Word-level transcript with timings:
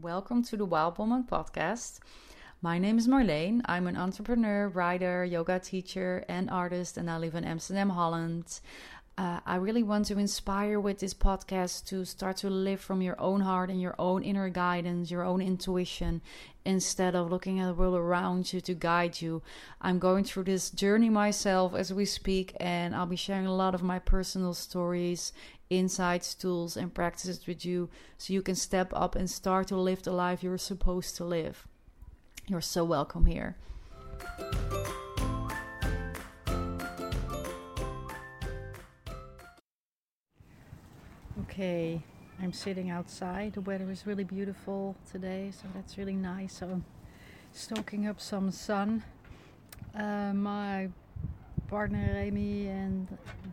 Welcome 0.00 0.42
to 0.44 0.56
the 0.56 0.64
Wild 0.64 0.96
Woman 0.98 1.24
podcast. 1.30 1.98
My 2.62 2.78
name 2.78 2.96
is 2.96 3.06
Marleen. 3.06 3.60
I'm 3.66 3.86
an 3.86 3.94
entrepreneur, 3.94 4.68
writer, 4.68 5.22
yoga 5.22 5.58
teacher, 5.58 6.24
and 6.30 6.48
artist, 6.48 6.96
and 6.96 7.10
I 7.10 7.18
live 7.18 7.34
in 7.34 7.44
Amsterdam, 7.44 7.90
Holland. 7.90 8.60
Uh, 9.18 9.40
I 9.44 9.56
really 9.56 9.82
want 9.82 10.06
to 10.06 10.18
inspire 10.18 10.80
with 10.80 11.00
this 11.00 11.12
podcast 11.12 11.84
to 11.88 12.06
start 12.06 12.38
to 12.38 12.48
live 12.48 12.80
from 12.80 13.02
your 13.02 13.20
own 13.20 13.42
heart 13.42 13.68
and 13.68 13.80
your 13.80 13.94
own 13.98 14.22
inner 14.22 14.48
guidance, 14.48 15.10
your 15.10 15.22
own 15.22 15.42
intuition, 15.42 16.22
instead 16.64 17.14
of 17.14 17.30
looking 17.30 17.60
at 17.60 17.66
the 17.66 17.74
world 17.74 17.94
around 17.94 18.52
you 18.54 18.60
to 18.62 18.72
guide 18.72 19.20
you. 19.20 19.42
I'm 19.82 19.98
going 19.98 20.24
through 20.24 20.44
this 20.44 20.70
journey 20.70 21.10
myself 21.10 21.74
as 21.74 21.92
we 21.92 22.06
speak, 22.06 22.56
and 22.58 22.96
I'll 22.96 23.04
be 23.04 23.16
sharing 23.16 23.46
a 23.46 23.54
lot 23.54 23.74
of 23.74 23.82
my 23.82 23.98
personal 23.98 24.54
stories, 24.54 25.34
insights, 25.68 26.34
tools, 26.34 26.78
and 26.78 26.94
practices 26.94 27.46
with 27.46 27.66
you 27.66 27.90
so 28.16 28.32
you 28.32 28.40
can 28.40 28.54
step 28.54 28.92
up 28.94 29.14
and 29.14 29.28
start 29.28 29.68
to 29.68 29.76
live 29.76 30.02
the 30.02 30.12
life 30.12 30.42
you're 30.42 30.56
supposed 30.56 31.16
to 31.16 31.24
live. 31.24 31.66
You're 32.48 32.62
so 32.62 32.82
welcome 32.82 33.26
here. 33.26 33.56
Okay, 41.52 42.00
I'm 42.40 42.54
sitting 42.54 42.88
outside. 42.88 43.52
The 43.52 43.60
weather 43.60 43.90
is 43.90 44.06
really 44.06 44.24
beautiful 44.24 44.96
today, 45.10 45.52
so 45.52 45.68
that's 45.74 45.98
really 45.98 46.14
nice. 46.14 46.54
So 46.60 46.66
I'm 46.66 46.84
soaking 47.52 48.06
up 48.06 48.22
some 48.22 48.50
sun. 48.50 49.04
Uh, 49.94 50.32
my 50.32 50.88
partner 51.68 52.16
Amy 52.16 52.68
and 52.68 53.06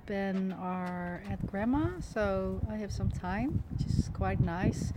Ben 0.05 0.55
are 0.61 1.21
at 1.29 1.45
grandma, 1.45 1.99
so 1.99 2.61
I 2.71 2.77
have 2.77 2.93
some 2.93 3.11
time, 3.11 3.65
which 3.69 3.85
is 3.85 4.09
quite 4.13 4.39
nice. 4.39 4.93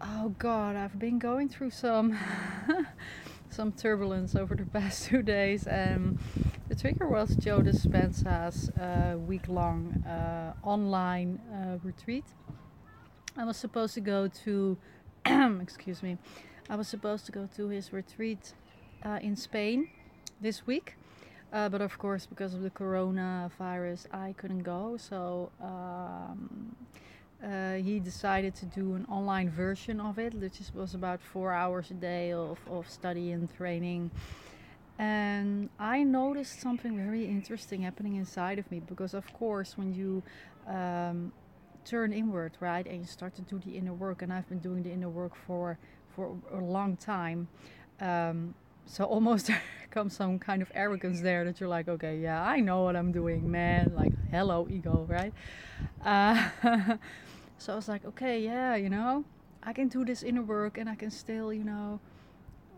Oh 0.00 0.34
God, 0.38 0.76
I've 0.76 0.98
been 0.98 1.18
going 1.18 1.50
through 1.50 1.72
some 1.72 2.18
some 3.50 3.70
turbulence 3.70 4.34
over 4.34 4.54
the 4.54 4.64
past 4.64 5.04
two 5.08 5.20
days. 5.20 5.68
Um, 5.70 6.18
the 6.68 6.74
trigger 6.74 7.08
was 7.08 7.34
Joe 7.36 7.60
Dispenza's 7.60 8.68
uh, 8.70 9.16
week 9.16 9.48
long 9.48 10.04
uh, 10.06 10.52
online 10.62 11.40
uh, 11.50 11.78
retreat. 11.82 12.26
I 13.38 13.44
was 13.44 13.56
supposed 13.56 13.94
to 13.94 14.00
go 14.00 14.28
to, 14.44 14.76
excuse 15.62 16.02
me, 16.02 16.18
I 16.68 16.76
was 16.76 16.86
supposed 16.86 17.24
to 17.26 17.32
go 17.32 17.48
to 17.56 17.68
his 17.68 17.90
retreat 17.92 18.52
uh, 19.02 19.18
in 19.22 19.34
Spain 19.34 19.88
this 20.42 20.66
week. 20.66 20.96
Uh, 21.50 21.70
but 21.70 21.80
of 21.80 21.98
course, 21.98 22.26
because 22.26 22.52
of 22.52 22.60
the 22.60 22.70
coronavirus, 22.70 24.12
I 24.12 24.34
couldn't 24.36 24.62
go. 24.62 24.98
So 24.98 25.50
um, 25.62 26.76
uh, 27.42 27.74
he 27.74 27.98
decided 27.98 28.54
to 28.56 28.66
do 28.66 28.94
an 28.94 29.06
online 29.08 29.48
version 29.48 30.00
of 30.00 30.18
it, 30.18 30.34
which 30.34 30.58
was 30.74 30.94
about 30.94 31.22
four 31.22 31.54
hours 31.54 31.90
a 31.90 31.94
day 31.94 32.32
of, 32.32 32.58
of 32.70 32.90
study 32.90 33.32
and 33.32 33.48
training. 33.56 34.10
And 34.98 35.70
I 35.78 36.02
noticed 36.02 36.60
something 36.60 36.96
very 36.96 37.24
interesting 37.24 37.82
happening 37.82 38.16
inside 38.16 38.58
of 38.58 38.68
me 38.70 38.80
because, 38.80 39.14
of 39.14 39.32
course, 39.32 39.78
when 39.78 39.94
you 39.94 40.24
um, 40.66 41.32
turn 41.84 42.12
inward, 42.12 42.56
right, 42.58 42.84
and 42.84 42.98
you 42.98 43.06
start 43.06 43.36
to 43.36 43.42
do 43.42 43.60
the 43.64 43.76
inner 43.76 43.94
work, 43.94 44.22
and 44.22 44.32
I've 44.32 44.48
been 44.48 44.58
doing 44.58 44.82
the 44.82 44.90
inner 44.90 45.08
work 45.08 45.36
for 45.46 45.78
for 46.16 46.36
a 46.52 46.58
long 46.58 46.96
time. 46.96 47.46
Um, 48.00 48.54
so 48.86 49.04
almost 49.16 49.50
comes 49.92 50.16
some 50.16 50.36
kind 50.40 50.62
of 50.62 50.72
arrogance 50.74 51.20
there 51.20 51.44
that 51.44 51.60
you're 51.60 51.68
like, 51.68 51.86
okay, 51.86 52.18
yeah, 52.18 52.42
I 52.42 52.58
know 52.58 52.82
what 52.82 52.96
I'm 52.96 53.12
doing, 53.12 53.48
man. 53.48 53.94
Like, 53.94 54.12
hello, 54.32 54.66
ego, 54.68 55.06
right? 55.08 55.32
Uh, 56.04 56.48
so 57.58 57.72
I 57.72 57.76
was 57.76 57.88
like, 57.88 58.04
okay, 58.04 58.40
yeah, 58.40 58.74
you 58.74 58.90
know, 58.90 59.24
I 59.62 59.72
can 59.72 59.86
do 59.86 60.04
this 60.04 60.24
inner 60.24 60.42
work, 60.42 60.76
and 60.76 60.88
I 60.88 60.96
can 60.96 61.12
still, 61.12 61.52
you 61.52 61.62
know 61.62 62.00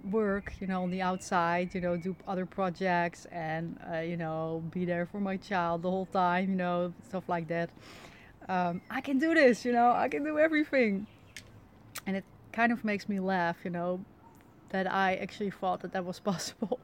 work, 0.04 0.52
you 0.60 0.66
know, 0.66 0.82
on 0.82 0.90
the 0.90 1.02
outside, 1.02 1.74
you 1.74 1.80
know, 1.80 1.96
do 1.96 2.14
other 2.26 2.46
projects 2.46 3.26
and, 3.32 3.78
uh, 3.92 3.98
you 3.98 4.16
know, 4.16 4.62
be 4.70 4.84
there 4.84 5.06
for 5.06 5.20
my 5.20 5.36
child 5.36 5.82
the 5.82 5.90
whole 5.90 6.06
time, 6.06 6.50
you 6.50 6.56
know, 6.56 6.92
stuff 7.08 7.28
like 7.28 7.48
that. 7.48 7.70
Um, 8.48 8.80
I 8.90 9.00
can 9.00 9.18
do 9.18 9.34
this, 9.34 9.64
you 9.64 9.72
know, 9.72 9.92
I 9.92 10.08
can 10.08 10.24
do 10.24 10.38
everything. 10.38 11.06
And 12.06 12.16
it 12.16 12.24
kind 12.52 12.72
of 12.72 12.84
makes 12.84 13.08
me 13.08 13.20
laugh, 13.20 13.56
you 13.64 13.70
know, 13.70 14.00
that 14.70 14.90
I 14.90 15.16
actually 15.16 15.50
thought 15.50 15.80
that 15.80 15.92
that 15.92 16.04
was 16.04 16.18
possible. 16.30 16.80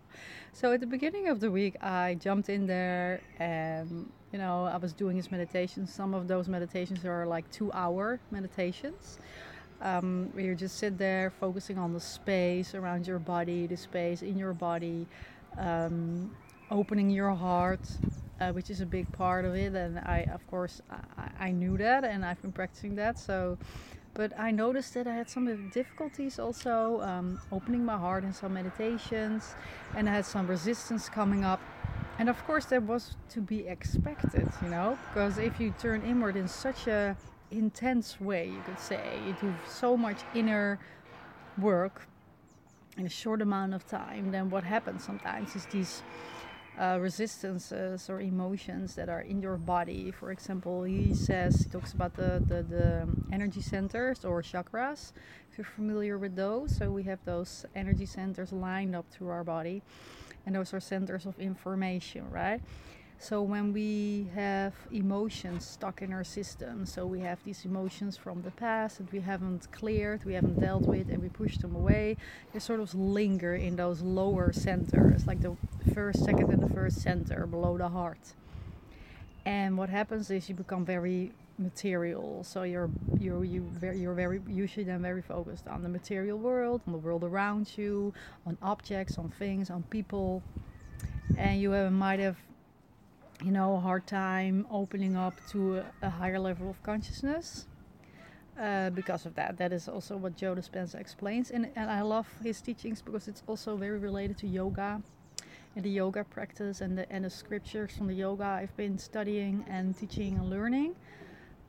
So 0.53 0.72
at 0.72 0.81
the 0.81 0.87
beginning 0.87 1.28
of 1.28 1.41
the 1.41 1.50
week, 1.50 1.76
I 1.82 2.15
jumped 2.15 2.49
in 2.49 2.66
there 2.66 3.21
and, 3.38 4.10
you 4.32 4.38
know, 4.38 4.65
I 4.65 4.76
was 4.76 4.93
doing 4.93 5.16
his 5.16 5.31
meditations. 5.31 5.93
Some 5.93 6.15
of 6.15 6.28
those 6.28 6.49
meditations 6.49 7.05
are 7.05 7.26
like 7.26 7.50
two 7.50 7.72
hour 7.72 8.21
meditations 8.31 9.19
um, 9.82 10.31
where 10.32 10.44
you 10.44 10.54
just 10.54 10.78
sit 10.78 10.98
there 10.98 11.32
focusing 11.38 11.78
on 11.78 11.92
the 11.92 12.00
space 12.00 12.75
around 12.75 13.06
your 13.06 13.19
body, 13.19 13.66
the 13.66 13.76
space 13.76 14.22
in 14.22 14.38
your 14.38 14.53
body, 14.53 15.06
um, 15.59 16.34
opening 16.70 17.10
your 17.10 17.34
heart, 17.34 17.81
uh, 18.41 18.53
which 18.53 18.70
is 18.70 18.81
a 18.81 18.87
big 18.87 19.10
part 19.12 19.44
of 19.44 19.54
it. 19.54 19.75
And 19.75 19.98
I, 19.98 20.26
of 20.32 20.47
course, 20.48 20.81
I, 20.91 21.47
I, 21.47 21.50
knew 21.50 21.76
that 21.78 22.04
and 22.04 22.25
I've 22.25 22.41
been 22.42 22.53
practicing 22.53 22.94
that. 22.97 23.19
So, 23.19 23.59
but 24.14 24.38
I 24.38 24.50
noticed 24.50 24.94
that 24.94 25.06
I 25.06 25.14
had 25.14 25.28
some 25.28 25.70
difficulties 25.70 26.38
also 26.38 27.00
um, 27.03 27.38
opening 27.53 27.84
my 27.84 27.98
heart 27.98 28.25
in 28.25 28.32
some 28.32 28.54
meditations, 28.54 29.54
and 29.94 30.08
I 30.08 30.12
had 30.12 30.25
some 30.25 30.47
resistance 30.47 31.08
coming 31.08 31.44
up. 31.44 31.60
And 32.19 32.31
of 32.31 32.43
course, 32.47 32.64
that 32.66 32.82
was 32.82 33.14
to 33.31 33.43
be 33.43 33.66
expected, 33.69 34.48
you 34.62 34.69
know, 34.69 34.97
because 35.08 35.37
if 35.37 35.60
you 35.60 35.75
turn 35.78 36.00
inward 36.00 36.34
in 36.34 36.48
such 36.48 36.87
a 36.87 37.14
intense 37.51 38.21
way, 38.21 38.47
you 38.47 38.62
could 38.65 38.81
say. 38.81 39.19
You 39.27 39.37
do 39.41 39.55
so 39.69 39.97
much 39.97 40.19
inner 40.34 40.79
work 41.59 42.07
in 42.97 43.07
a 43.07 43.11
short 43.11 43.43
amount 43.43 43.75
of 43.75 43.87
time. 43.87 44.31
Then 44.31 44.51
what 44.51 44.65
happens 44.65 45.05
sometimes 45.05 45.55
is 45.55 45.67
these 45.67 46.03
uh, 46.79 46.99
resistances 47.01 48.11
or 48.11 48.21
emotions 48.21 48.95
that 48.95 49.09
are 49.09 49.23
in 49.23 49.41
your 49.41 49.56
body. 49.56 50.11
For 50.11 50.31
example, 50.31 50.85
he 50.85 51.15
says 51.15 51.62
he 51.62 51.71
talks 51.71 51.93
about 51.93 52.15
the, 52.15 52.43
the, 52.47 52.62
the 52.62 53.09
energy 53.33 53.61
centers 53.61 54.25
or 54.25 54.43
chakras. 54.43 55.12
If 55.51 55.59
you're 55.59 55.65
familiar 55.65 56.19
with 56.19 56.37
those, 56.37 56.77
so 56.77 56.91
we 56.91 57.03
have 57.05 57.19
those 57.25 57.65
energy 57.75 58.06
centers 58.06 58.53
lined 58.53 58.95
up 58.95 59.06
through 59.11 59.29
our 59.29 59.45
body, 59.45 59.83
and 60.45 60.55
those 60.55 60.75
are 60.75 60.81
centers 60.81 61.25
of 61.25 61.39
information, 61.39 62.31
right? 62.31 62.61
So 63.19 63.43
when 63.43 63.72
we 63.72 64.28
have 64.34 64.75
emotions 64.93 65.66
stuck 65.66 66.03
in 66.03 66.12
our 66.12 66.22
system, 66.22 66.84
so 66.84 67.06
we 67.06 67.21
have 67.21 67.43
these 67.44 67.65
emotions 67.65 68.16
from 68.16 68.43
the 68.43 68.50
past 68.50 68.99
that 68.99 69.10
we 69.10 69.21
haven't 69.21 69.72
cleared, 69.72 70.25
we 70.25 70.34
haven't 70.34 70.60
dealt 70.60 70.82
with, 70.82 71.09
and 71.09 71.22
we 71.22 71.31
push 71.31 71.56
them 71.56 71.75
away, 71.75 72.19
they 72.53 72.59
sort 72.59 72.81
of 72.81 72.94
linger 72.94 73.55
in 73.55 73.76
those 73.76 74.03
lower 74.03 74.53
centers, 74.53 75.26
like 75.26 75.41
the 75.41 75.56
first, 75.94 76.25
second, 76.25 76.50
and 76.50 76.62
the 76.62 76.72
first 76.75 77.00
center 77.00 77.47
below 77.47 77.78
the 77.78 77.88
heart. 77.88 78.34
And 79.47 79.78
what 79.78 79.88
happens 79.88 80.31
is 80.31 80.49
you 80.49 80.55
become 80.55 80.84
very 80.84 81.32
material. 81.59 82.44
So 82.44 82.65
you're 82.65 82.91
you're 83.19 83.44
you 83.44 83.62
very 83.62 83.99
you're 83.99 84.15
very 84.15 84.43
usually 84.47 84.84
then 84.84 85.00
very 85.00 85.22
focused 85.22 85.69
on 85.69 85.82
the 85.82 85.88
material 85.88 86.38
world, 86.38 86.82
on 86.87 86.93
the 86.93 86.99
world 86.99 87.25
around 87.25 87.78
you, 87.78 88.12
on 88.44 88.59
objects, 88.60 89.16
on 89.19 89.31
things, 89.31 89.71
on 89.71 89.84
people, 89.84 90.43
and 91.38 91.60
you 91.60 91.71
have, 91.71 91.93
might 91.93 92.21
have 92.21 92.37
you 93.45 93.51
know, 93.51 93.77
a 93.77 93.81
hard 93.81 94.07
time 94.07 94.67
opening 94.71 95.17
up 95.17 95.35
to 95.51 95.79
a, 95.79 95.85
a 96.03 96.11
higher 96.11 96.39
level 96.39 96.71
of 96.71 96.83
consciousness. 96.83 97.67
Uh, 98.59 98.89
because 98.89 99.27
of 99.27 99.35
that, 99.35 99.59
that 99.59 99.71
is 99.71 99.87
also 99.87 100.17
what 100.17 100.35
Joe 100.35 100.55
Dispenza 100.55 100.99
explains, 100.99 101.51
and 101.51 101.69
and 101.77 101.91
I 101.91 102.01
love 102.01 102.27
his 102.43 102.63
teachings 102.63 103.03
because 103.03 103.29
it's 103.29 103.43
also 103.47 103.77
very 103.77 103.99
related 103.99 104.39
to 104.39 104.47
yoga, 104.47 105.03
and 105.75 105.85
the 105.85 105.91
yoga 105.91 106.25
practice 106.25 106.81
and 106.81 106.97
the 106.97 107.05
and 107.13 107.27
the 107.27 107.29
scriptures 107.29 107.95
from 107.95 108.07
the 108.07 108.15
yoga 108.15 108.45
I've 108.45 108.75
been 108.79 108.97
studying 108.97 109.63
and 109.69 109.95
teaching 109.95 110.39
and 110.39 110.49
learning. 110.49 110.97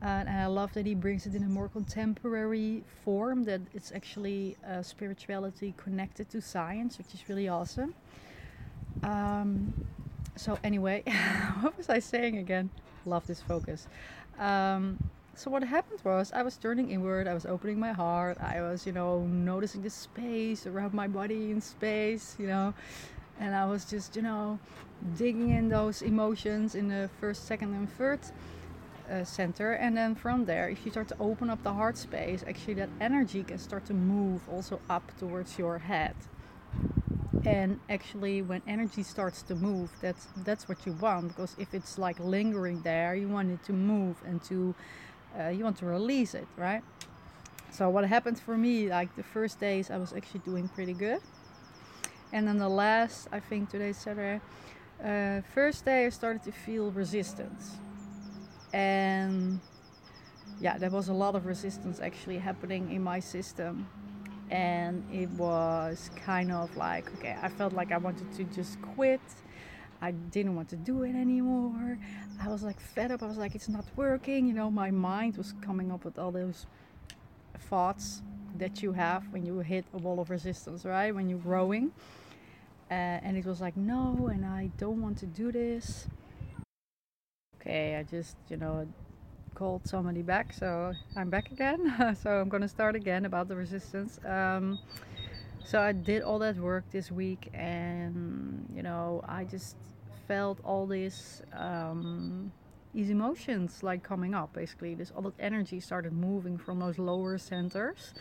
Uh, 0.00 0.06
and 0.06 0.30
I 0.30 0.46
love 0.46 0.72
that 0.74 0.86
he 0.86 0.94
brings 0.94 1.26
it 1.26 1.34
in 1.34 1.42
a 1.42 1.48
more 1.48 1.68
contemporary 1.68 2.84
form. 3.04 3.44
That 3.44 3.60
it's 3.74 3.92
actually 3.92 4.56
uh, 4.66 4.80
spirituality 4.80 5.74
connected 5.76 6.30
to 6.30 6.40
science, 6.40 6.96
which 6.96 7.12
is 7.12 7.28
really 7.28 7.48
awesome. 7.48 7.94
Um, 9.02 9.74
so 10.38 10.58
anyway, 10.62 11.02
what 11.60 11.76
was 11.76 11.88
I 11.88 11.98
saying 11.98 12.38
again? 12.38 12.70
Love 13.04 13.26
this 13.26 13.42
focus. 13.42 13.88
Um, 14.38 14.98
so 15.34 15.50
what 15.50 15.62
happened 15.62 16.00
was 16.04 16.32
I 16.32 16.42
was 16.42 16.56
turning 16.56 16.90
inward. 16.90 17.28
I 17.28 17.34
was 17.34 17.46
opening 17.46 17.78
my 17.78 17.92
heart. 17.92 18.38
I 18.40 18.60
was, 18.60 18.86
you 18.86 18.92
know, 18.92 19.22
noticing 19.22 19.82
the 19.82 19.90
space 19.90 20.66
around 20.66 20.94
my 20.94 21.06
body 21.06 21.50
in 21.50 21.60
space, 21.60 22.36
you 22.38 22.46
know, 22.46 22.74
and 23.38 23.54
I 23.54 23.66
was 23.66 23.84
just, 23.84 24.16
you 24.16 24.22
know, 24.22 24.58
digging 25.16 25.50
in 25.50 25.68
those 25.68 26.02
emotions 26.02 26.74
in 26.74 26.88
the 26.88 27.08
first, 27.20 27.46
second, 27.46 27.74
and 27.74 27.90
third 27.92 28.20
uh, 29.10 29.24
center. 29.24 29.72
And 29.72 29.96
then 29.96 30.14
from 30.14 30.44
there, 30.44 30.68
if 30.68 30.84
you 30.84 30.90
start 30.90 31.08
to 31.08 31.16
open 31.20 31.50
up 31.50 31.62
the 31.62 31.72
heart 31.72 31.96
space, 31.96 32.44
actually 32.46 32.74
that 32.74 32.90
energy 33.00 33.42
can 33.44 33.58
start 33.58 33.86
to 33.86 33.94
move 33.94 34.48
also 34.48 34.80
up 34.90 35.12
towards 35.18 35.58
your 35.58 35.78
head 35.78 36.14
and 37.44 37.80
actually 37.88 38.42
when 38.42 38.60
energy 38.66 39.02
starts 39.02 39.42
to 39.42 39.54
move 39.54 39.90
that's 40.00 40.26
that's 40.44 40.68
what 40.68 40.84
you 40.84 40.92
want 40.94 41.28
because 41.28 41.54
if 41.58 41.72
it's 41.72 41.96
like 41.98 42.18
lingering 42.18 42.80
there 42.82 43.14
you 43.14 43.28
want 43.28 43.50
it 43.50 43.62
to 43.64 43.72
move 43.72 44.16
and 44.26 44.42
to 44.42 44.74
uh, 45.38 45.48
you 45.48 45.62
want 45.62 45.76
to 45.76 45.86
release 45.86 46.34
it 46.34 46.46
right? 46.56 46.82
So 47.70 47.90
what 47.90 48.04
happened 48.06 48.40
for 48.40 48.56
me, 48.56 48.88
like 48.88 49.14
the 49.16 49.22
first 49.22 49.60
days, 49.60 49.90
I 49.90 49.98
was 49.98 50.12
actually 50.12 50.40
doing 50.40 50.68
pretty 50.68 50.94
good, 50.94 51.20
and 52.32 52.48
then 52.48 52.58
the 52.58 52.68
last, 52.68 53.28
I 53.30 53.40
think 53.40 53.70
today's 53.70 53.98
Saturday, 53.98 54.40
uh, 55.04 55.42
first 55.54 55.84
day 55.84 56.06
I 56.06 56.08
started 56.08 56.42
to 56.44 56.52
feel 56.52 56.90
resistance, 56.90 57.76
and 58.72 59.60
yeah, 60.60 60.78
there 60.78 60.90
was 60.90 61.08
a 61.08 61.12
lot 61.12 61.34
of 61.36 61.46
resistance 61.46 62.00
actually 62.00 62.38
happening 62.38 62.90
in 62.90 63.02
my 63.02 63.20
system. 63.20 63.86
And 64.50 65.04
it 65.12 65.28
was 65.30 66.10
kind 66.24 66.50
of 66.50 66.74
like, 66.76 67.12
okay, 67.18 67.36
I 67.40 67.48
felt 67.48 67.72
like 67.72 67.92
I 67.92 67.98
wanted 67.98 68.32
to 68.34 68.44
just 68.44 68.80
quit. 68.80 69.20
I 70.00 70.12
didn't 70.12 70.54
want 70.54 70.68
to 70.70 70.76
do 70.76 71.02
it 71.02 71.14
anymore. 71.14 71.98
I 72.40 72.48
was 72.48 72.62
like 72.62 72.80
fed 72.80 73.10
up. 73.10 73.22
I 73.22 73.26
was 73.26 73.36
like, 73.36 73.54
it's 73.54 73.68
not 73.68 73.84
working. 73.96 74.46
You 74.46 74.54
know, 74.54 74.70
my 74.70 74.90
mind 74.90 75.36
was 75.36 75.54
coming 75.60 75.90
up 75.90 76.04
with 76.04 76.18
all 76.18 76.30
those 76.30 76.66
thoughts 77.68 78.22
that 78.56 78.82
you 78.82 78.92
have 78.92 79.24
when 79.32 79.44
you 79.44 79.58
hit 79.58 79.84
a 79.92 79.98
wall 79.98 80.20
of 80.20 80.30
resistance, 80.30 80.84
right? 80.84 81.14
When 81.14 81.28
you're 81.28 81.38
growing. 81.38 81.92
Uh, 82.90 82.94
and 82.94 83.36
it 83.36 83.44
was 83.44 83.60
like, 83.60 83.76
no, 83.76 84.30
and 84.32 84.46
I 84.46 84.70
don't 84.78 85.02
want 85.02 85.18
to 85.18 85.26
do 85.26 85.52
this. 85.52 86.06
Okay, 87.60 87.96
I 87.96 88.02
just, 88.02 88.36
you 88.48 88.56
know, 88.56 88.86
called 89.54 89.86
somebody 89.86 90.22
back, 90.22 90.52
so 90.52 90.92
I'm 91.16 91.30
back 91.30 91.50
again. 91.50 92.16
so 92.22 92.30
I'm 92.30 92.48
gonna 92.48 92.68
start 92.68 92.96
again 92.96 93.24
about 93.24 93.48
the 93.48 93.56
resistance. 93.56 94.18
Um, 94.24 94.78
so 95.64 95.80
I 95.80 95.92
did 95.92 96.22
all 96.22 96.38
that 96.38 96.56
work 96.56 96.84
this 96.90 97.10
week, 97.10 97.50
and 97.52 98.66
you 98.74 98.82
know, 98.82 99.22
I 99.28 99.44
just 99.44 99.76
felt 100.26 100.58
all 100.64 100.86
these 100.86 101.42
um, 101.52 102.52
these 102.94 103.10
emotions 103.10 103.82
like 103.82 104.02
coming 104.02 104.34
up. 104.34 104.52
Basically, 104.52 104.94
this 104.94 105.12
all 105.14 105.22
that 105.22 105.34
energy 105.38 105.80
started 105.80 106.12
moving 106.12 106.56
from 106.58 106.78
those 106.78 106.98
lower 106.98 107.38
centers 107.38 108.14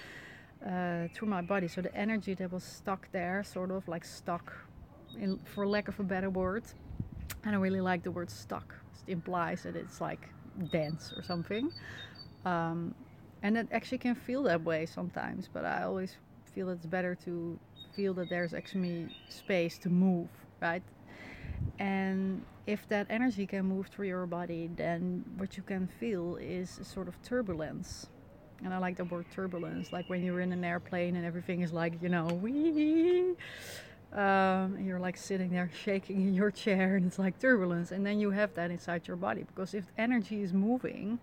uh, 0.65 1.07
through 1.13 1.27
my 1.27 1.41
body. 1.41 1.67
So 1.67 1.81
the 1.81 1.95
energy 1.95 2.33
that 2.35 2.51
was 2.51 2.63
stuck 2.63 3.11
there, 3.11 3.43
sort 3.43 3.71
of 3.71 3.87
like 3.87 4.05
stuck, 4.05 4.53
in, 5.19 5.39
for 5.53 5.67
lack 5.67 5.87
of 5.87 5.99
a 5.99 6.03
better 6.03 6.29
word. 6.29 6.63
And 7.43 7.55
I 7.55 7.59
really 7.59 7.81
like 7.81 8.03
the 8.03 8.11
word 8.11 8.29
stuck. 8.29 8.75
It 9.05 9.11
implies 9.11 9.63
that 9.63 9.75
it's 9.75 10.01
like 10.01 10.29
dense 10.71 11.13
or 11.15 11.23
something. 11.23 11.71
Um, 12.45 12.95
and 13.43 13.57
it 13.57 13.67
actually 13.71 13.99
can 13.99 14.15
feel 14.15 14.43
that 14.43 14.63
way 14.63 14.85
sometimes, 14.85 15.49
but 15.51 15.65
I 15.65 15.83
always 15.83 16.15
feel 16.53 16.69
it's 16.69 16.85
better 16.85 17.15
to 17.25 17.59
feel 17.95 18.13
that 18.15 18.29
there's 18.29 18.53
actually 18.53 19.07
space 19.29 19.77
to 19.79 19.89
move, 19.89 20.29
right? 20.61 20.83
And 21.79 22.43
if 22.65 22.87
that 22.89 23.07
energy 23.09 23.45
can 23.45 23.65
move 23.65 23.87
through 23.87 24.07
your 24.07 24.25
body, 24.25 24.69
then 24.75 25.23
what 25.37 25.57
you 25.57 25.63
can 25.63 25.87
feel 25.87 26.37
is 26.37 26.79
a 26.79 26.83
sort 26.83 27.07
of 27.07 27.21
turbulence. 27.23 28.07
And 28.63 28.73
I 28.73 28.79
like 28.79 28.97
the 28.97 29.05
word 29.05 29.25
turbulence, 29.31 29.93
like 29.93 30.09
when 30.09 30.23
you're 30.23 30.39
in 30.39 30.51
an 30.51 30.63
airplane 30.63 31.15
and 31.15 31.25
everything 31.25 31.61
is 31.61 31.71
like, 31.71 32.01
you 32.01 32.09
know, 32.09 32.25
wee 32.25 33.35
um, 34.13 34.77
you're 34.79 34.99
like 34.99 35.17
sitting 35.17 35.49
there 35.49 35.69
shaking 35.83 36.21
in 36.21 36.33
your 36.33 36.49
chair 36.49 36.95
and 36.95 37.05
it's 37.05 37.19
like 37.19 37.39
turbulence 37.39 37.91
and 37.91 38.05
then 38.05 38.19
you 38.19 38.31
have 38.31 38.53
that 38.53 38.71
inside 38.71 39.07
your 39.07 39.17
body 39.17 39.43
because 39.43 39.73
if 39.73 39.85
energy 39.97 40.41
is 40.41 40.53
moving 40.53 41.19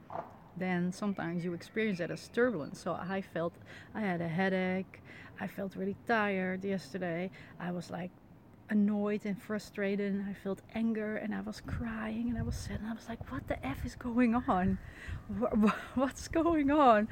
then 0.56 0.92
sometimes 0.92 1.44
you 1.44 1.52
experience 1.52 1.98
that 1.98 2.10
as 2.10 2.28
turbulence. 2.28 2.80
So 2.80 2.92
i 2.92 3.22
felt 3.22 3.54
i 3.94 4.00
had 4.00 4.20
a 4.20 4.28
headache 4.28 5.02
i 5.40 5.46
felt 5.46 5.76
really 5.76 5.96
tired 6.06 6.64
yesterday 6.64 7.30
i 7.58 7.70
was 7.70 7.90
like 7.90 8.10
annoyed 8.70 9.24
and 9.24 9.40
frustrated 9.40 10.12
and 10.12 10.28
i 10.28 10.32
felt 10.32 10.60
anger 10.74 11.16
and 11.16 11.34
i 11.34 11.40
was 11.40 11.60
crying 11.66 12.28
and 12.28 12.38
i 12.38 12.42
was 12.42 12.54
sad 12.54 12.80
and 12.80 12.88
i 12.88 12.92
was 12.92 13.08
like 13.08 13.30
what 13.32 13.46
the 13.48 13.66
f 13.66 13.84
is 13.84 13.94
going 13.94 14.34
on? 14.34 14.78
What's 15.94 16.28
going 16.28 16.70
on? 16.70 17.08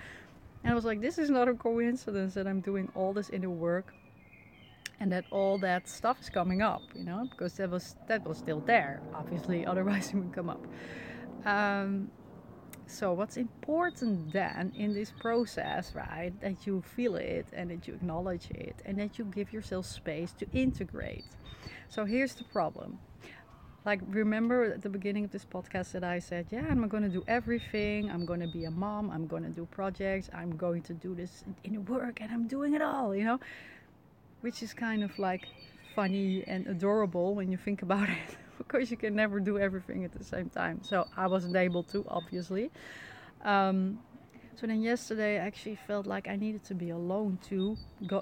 And 0.62 0.72
i 0.72 0.74
was 0.74 0.84
like 0.84 1.00
this 1.00 1.19
is 1.19 1.30
not 1.30 1.48
a 1.48 1.54
coincidence 1.54 2.34
that 2.34 2.46
i'm 2.46 2.60
doing 2.60 2.90
all 2.94 3.12
this 3.12 3.30
inner 3.30 3.50
work 3.50 3.94
and 5.02 5.10
that 5.10 5.25
all 5.32 5.58
that 5.58 5.88
stuff 5.88 6.20
is 6.20 6.31
coming 6.31 6.62
up, 6.62 6.82
you 6.94 7.02
know, 7.02 7.26
because 7.28 7.54
that 7.54 7.69
was 7.69 7.96
that 8.06 8.25
was 8.25 8.38
still 8.38 8.60
there. 8.60 9.02
Obviously, 9.12 9.66
otherwise 9.72 10.10
it 10.10 10.14
would 10.14 10.32
come 10.32 10.49
up. 10.49 10.64
Um, 11.44 12.12
so 12.87 13.12
what's 13.12 13.37
important 13.37 14.32
then 14.32 14.72
in 14.76 14.94
this 14.94 15.10
process, 15.10 15.93
right? 15.93 16.32
That 16.40 16.69
you 16.69 16.82
feel 16.82 17.16
it 17.16 17.46
and 17.52 17.70
that 17.72 17.88
you 17.88 17.94
acknowledge 17.94 18.49
it 18.50 18.76
and 18.87 18.96
that 18.99 19.19
you 19.19 19.25
give 19.25 19.52
yourself 19.52 19.87
space 19.87 20.32
to 20.38 20.46
integrate. 20.52 21.25
So 21.88 22.05
here's 22.05 22.34
the 22.34 22.44
problem. 22.44 23.00
Like 23.84 24.00
remember 24.06 24.75
at 24.75 24.82
the 24.82 24.88
beginning 24.88 25.25
of 25.25 25.32
this 25.32 25.44
podcast 25.44 25.90
that 25.93 26.05
I 26.05 26.20
said, 26.20 26.46
yeah, 26.50 26.64
I'm 26.70 26.87
going 26.87 27.02
to 27.02 27.08
do 27.08 27.25
everything. 27.26 28.08
I'm 28.08 28.25
going 28.25 28.38
to 28.38 28.46
be 28.46 28.66
a 28.66 28.70
mom. 28.70 29.10
I'm 29.10 29.26
going 29.26 29.43
to 29.43 29.50
do 29.50 29.66
projects. 29.66 30.31
I'm 30.32 30.56
going 30.56 30.82
to 30.82 30.94
do 30.94 31.16
this 31.16 31.43
in 31.64 31.84
work 31.87 32.20
and 32.20 32.31
I'm 32.31 32.46
doing 32.46 32.75
it 32.75 32.82
all, 32.82 33.16
you 33.16 33.25
know 33.25 33.40
which 34.43 34.62
is 34.62 34.73
kind 34.75 35.03
of 35.03 35.19
like 35.19 35.49
funny 35.94 36.44
and 36.47 36.67
adorable 36.67 37.35
when 37.35 37.50
you 37.50 37.56
think 37.56 37.83
about 37.83 38.09
it. 38.19 38.37
Because 38.59 38.91
you 38.91 38.97
can 38.97 39.17
never 39.17 39.41
do 39.41 39.59
everything 39.59 40.05
at 40.05 40.12
the 40.12 40.23
same 40.23 40.49
time 40.49 40.81
so 40.83 41.09
i 41.17 41.27
wasn't 41.27 41.56
able 41.56 41.83
to 41.83 42.05
obviously. 42.09 42.71
Um, 43.44 43.99
so 44.55 44.67
then 44.67 44.83
yesterday 44.83 45.41
i 45.41 45.47
actually 45.47 45.75
felt 45.75 46.06
like 46.06 46.29
i 46.29 46.37
needed 46.37 46.62
to 46.65 46.75
be 46.75 46.91
alone 46.91 47.39
to 47.49 47.77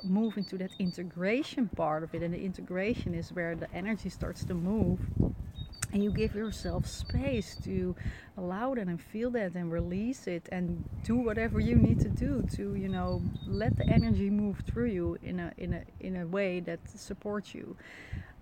move 0.05 0.39
into 0.39 0.57
that 0.59 0.71
integration 0.79 1.69
part 1.69 2.03
of 2.03 2.15
it 2.15 2.23
and 2.23 2.33
the 2.33 2.43
integration 2.43 3.15
is 3.15 3.33
where 3.33 3.55
the 3.55 3.71
energy 3.75 4.09
starts 4.09 4.45
to 4.45 4.55
move 4.55 5.01
and 5.93 6.03
you 6.03 6.11
give 6.11 6.35
yourself 6.35 6.87
space 6.87 7.57
to 7.65 7.95
allow 8.37 8.75
that 8.75 8.87
and 8.87 9.01
feel 9.01 9.31
that 9.31 9.55
and 9.55 9.73
release 9.73 10.27
it 10.27 10.49
and 10.53 10.85
do 11.05 11.17
whatever 11.17 11.61
you 11.61 11.77
need 11.77 11.99
to 12.01 12.09
do 12.09 12.43
to 12.45 12.75
you 12.75 12.89
know 12.89 13.23
let 13.47 13.77
the 13.77 13.89
energy 13.89 14.31
move 14.31 14.63
through 14.67 14.87
you 14.87 15.17
in 15.23 15.41
a 15.41 15.53
in 15.59 15.73
a 15.75 15.83
in 16.01 16.17
a 16.17 16.27
way 16.27 16.61
that 16.61 16.81
supports 16.89 17.55
you. 17.55 17.77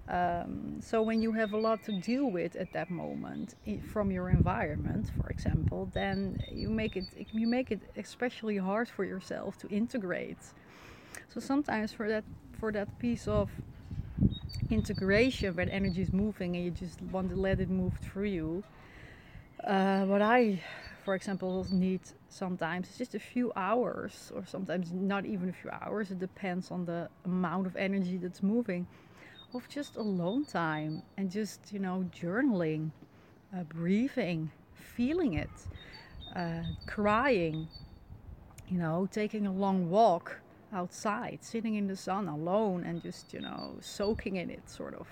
Um, 0.09 0.81
so 0.81 1.03
when 1.03 1.21
you 1.21 1.33
have 1.33 1.53
a 1.53 1.59
lot 1.59 1.83
to 1.85 1.93
deal 1.93 2.31
with 2.31 2.57
at 2.57 2.73
that 2.73 2.89
moment 2.89 3.57
from 3.93 4.11
your 4.11 4.31
environment 4.31 5.11
for 5.21 5.29
example 5.29 5.91
then 5.93 6.39
you 6.51 6.71
make 6.71 6.97
it 6.97 7.05
you 7.31 7.47
make 7.47 7.71
it 7.71 7.83
especially 7.95 8.57
hard 8.57 8.89
for 8.89 9.05
yourself 9.05 9.59
to 9.59 9.69
integrate. 9.69 10.39
So 11.29 11.41
sometimes 11.41 11.93
for 11.93 12.09
that 12.09 12.25
for 12.59 12.73
that 12.73 12.99
piece 12.99 13.29
of 13.29 13.51
integration 14.71 15.55
where 15.55 15.69
energy 15.71 16.03
is 16.03 16.13
moving 16.13 16.57
and 16.57 16.65
you 16.65 16.71
just 16.71 17.01
want 17.03 17.31
to 17.31 17.37
let 17.37 17.61
it 17.61 17.71
move 17.71 17.95
through 18.03 18.29
you. 18.29 18.65
Uh, 19.65 20.05
what 20.05 20.23
I, 20.23 20.63
for 21.05 21.15
example, 21.15 21.67
need 21.71 22.01
sometimes 22.29 22.91
is 22.91 22.97
just 22.99 23.15
a 23.15 23.19
few 23.19 23.53
hours, 23.57 24.31
or 24.35 24.45
sometimes 24.47 24.93
not 24.93 25.27
even 25.27 25.49
a 25.49 25.53
few 25.53 25.71
hours. 25.71 26.11
It 26.11 26.19
depends 26.19 26.71
on 26.71 26.85
the 26.85 27.09
amount 27.25 27.67
of 27.67 27.77
energy 27.77 28.19
that's 28.19 28.43
moving, 28.43 28.87
of 29.55 29.69
just 29.69 29.97
alone 29.97 30.45
time 30.45 31.03
and 31.17 31.31
just 31.31 31.73
you 31.73 31.81
know 31.81 32.09
journaling, 32.13 32.91
uh, 33.57 33.65
breathing, 33.65 34.51
feeling 34.75 35.35
it, 35.35 35.51
uh, 36.37 36.63
crying, 36.87 37.69
you 38.69 38.79
know, 38.79 39.09
taking 39.11 39.47
a 39.47 39.53
long 39.53 39.91
walk 39.91 40.41
outside, 40.73 41.39
sitting 41.43 41.75
in 41.75 41.87
the 41.87 41.97
sun 41.97 42.29
alone 42.29 42.85
and 42.85 43.03
just, 43.03 43.33
you 43.33 43.41
know, 43.41 43.77
soaking 43.81 44.37
in 44.37 44.51
it, 44.51 44.69
sort 44.69 44.95
of. 44.95 45.07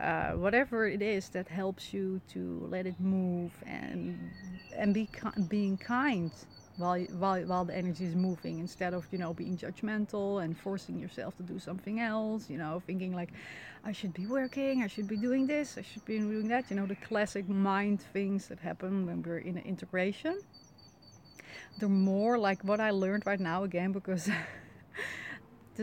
Uh, 0.00 0.32
whatever 0.32 0.88
it 0.88 1.02
is 1.02 1.28
that 1.28 1.48
helps 1.48 1.92
you 1.92 2.22
to 2.26 2.66
let 2.70 2.86
it 2.86 2.98
move 2.98 3.52
and 3.66 4.30
and 4.74 4.94
be 4.94 5.06
being 5.48 5.76
kind 5.76 6.30
while, 6.78 7.04
while 7.18 7.42
while 7.42 7.64
the 7.66 7.76
energy 7.76 8.06
is 8.06 8.16
moving 8.16 8.58
instead 8.58 8.94
of 8.94 9.06
you 9.10 9.18
know 9.18 9.34
being 9.34 9.58
judgmental 9.58 10.42
and 10.42 10.58
forcing 10.58 10.98
yourself 10.98 11.36
to 11.36 11.42
do 11.42 11.58
something 11.58 12.00
else 12.00 12.48
you 12.48 12.56
know 12.56 12.82
thinking 12.86 13.14
like 13.14 13.30
I 13.84 13.92
should 13.92 14.14
be 14.14 14.26
working 14.26 14.82
I 14.82 14.86
should 14.86 15.06
be 15.06 15.18
doing 15.18 15.46
this 15.46 15.76
I 15.76 15.82
should 15.82 16.04
be 16.06 16.18
doing 16.18 16.48
that 16.48 16.70
you 16.70 16.76
know 16.76 16.86
the 16.86 16.96
classic 16.96 17.46
mind 17.46 18.00
things 18.00 18.48
that 18.48 18.58
happen 18.58 19.04
when 19.04 19.22
we're 19.22 19.38
in 19.38 19.58
integration 19.58 20.40
the 21.78 21.88
more 21.88 22.38
like 22.38 22.64
what 22.64 22.80
I 22.80 22.90
learned 22.90 23.26
right 23.26 23.40
now 23.40 23.64
again 23.64 23.92
because 23.92 24.30